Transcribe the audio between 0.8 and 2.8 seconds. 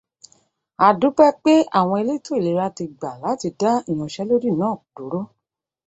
A dúpẹ́ pé àwọn elétò ìlera